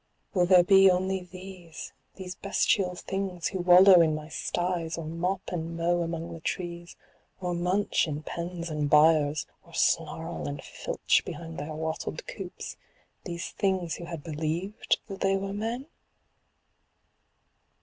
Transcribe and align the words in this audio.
will 0.33 0.47
there 0.47 0.63
be 0.63 0.89
only 0.89 1.21
these, 1.25 1.93
these 2.15 2.33
bestial 2.33 2.95
things 2.95 3.49
who 3.49 3.59
wallow 3.59 4.01
in 4.01 4.15
my 4.15 4.27
styes, 4.27 4.97
or 4.97 5.05
mop 5.05 5.43
and 5.51 5.77
mow 5.77 6.01
among 6.01 6.33
the 6.33 6.39
trees, 6.39 6.95
or 7.39 7.53
munch 7.53 8.07
in 8.07 8.23
pens 8.23 8.71
and 8.71 8.89
byres, 8.89 9.45
or 9.63 9.75
snarl 9.75 10.47
and 10.47 10.63
filch 10.63 11.21
behind 11.23 11.59
their 11.59 11.75
wattled 11.75 12.25
coops; 12.25 12.77
these 13.25 13.51
things 13.51 13.97
who 13.97 14.05
had 14.05 14.23
believed 14.23 14.97
that 15.07 15.19
they 15.21 15.37
were 15.37 15.53
men 15.53 15.85